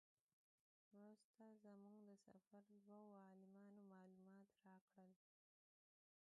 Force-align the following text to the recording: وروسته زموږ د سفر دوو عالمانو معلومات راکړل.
وروسته 0.93 1.43
زموږ 1.63 1.97
د 2.27 2.29
سفر 2.47 2.61
دوو 2.89 3.01
عالمانو 3.23 3.77
معلومات 3.89 4.49
راکړل. 4.67 5.13